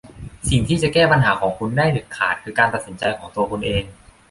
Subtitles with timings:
[0.49, 3.83] สิ่งที่จะแก้ปัญหาของคุณได้เด็ดขาดคือการตัดสินใจของตัวคุณเอง